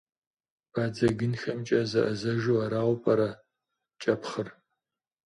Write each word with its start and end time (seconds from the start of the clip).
Бадзэгынхэмкӏэ 0.73 1.81
зэӏэзэжу 1.91 2.57
арауэ 2.63 2.95
пӏэрэ 3.01 3.29
кӏэпхъыр? 4.01 4.47